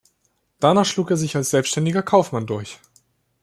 Danach 0.59 0.83
schlug 0.87 1.11
er 1.11 1.15
sich 1.17 1.35
als 1.35 1.51
selbständiger 1.51 2.01
Kaufmann 2.01 2.47
durch. 2.47 2.79